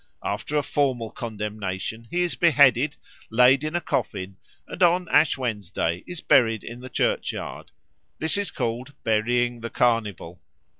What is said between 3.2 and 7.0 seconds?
laid in a coffin, and on Ash Wednesday is buried in the